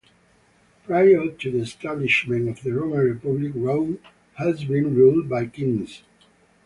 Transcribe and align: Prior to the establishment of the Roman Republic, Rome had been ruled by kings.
Prior 0.87 1.27
to 1.29 1.51
the 1.51 1.59
establishment 1.59 2.49
of 2.49 2.63
the 2.63 2.71
Roman 2.71 3.01
Republic, 3.01 3.51
Rome 3.53 3.99
had 4.33 4.67
been 4.67 4.95
ruled 4.95 5.29
by 5.29 5.45
kings. 5.45 6.01